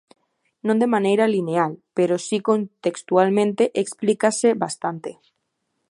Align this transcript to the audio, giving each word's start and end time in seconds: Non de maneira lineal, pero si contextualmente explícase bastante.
Non 0.65 0.77
de 0.81 0.91
maneira 0.95 1.25
lineal, 1.35 1.73
pero 1.97 2.15
si 2.27 2.37
contextualmente 2.49 3.63
explícase 3.83 4.49
bastante. 4.63 5.11